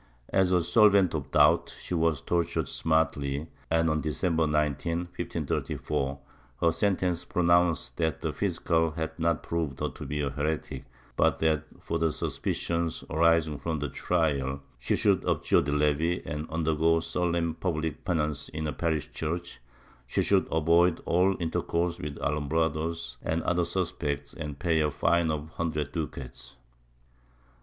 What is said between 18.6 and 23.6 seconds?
her parish church, she should avoid all intercourse with Alumbrados or